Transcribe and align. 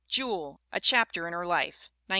Jewel: 0.07 0.61
a 0.71 0.79
Chapter 0.79 1.27
in 1.27 1.33
Her 1.33 1.45
Life, 1.45 1.91
1903. 2.07 2.07